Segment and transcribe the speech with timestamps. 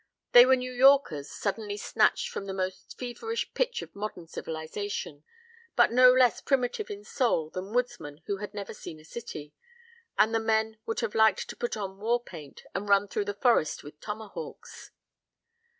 [0.31, 5.23] They were New Yorkers suddenly snatched from the most feverish pitch of modern civilization,
[5.75, 9.53] but no less primitive in soul than woodsmen who had never seen a city,
[10.17, 13.35] and the men would have liked to put on war paint and run through the
[13.35, 14.89] forest with tomahawks.